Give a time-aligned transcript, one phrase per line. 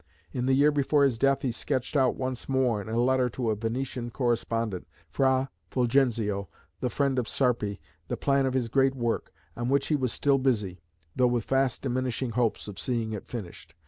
[0.33, 3.51] In the year before his death he sketched out once more, in a letter to
[3.51, 6.47] a Venetian correspondent, Fra Fulgenzio,
[6.79, 10.39] the friend of Sarpi, the plan of his great work, on which he was still
[10.39, 10.81] busy,
[11.15, 13.75] though with fast diminishing hopes of seeing it finished.